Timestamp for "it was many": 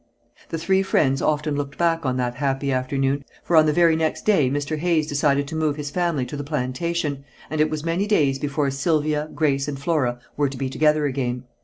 7.61-8.07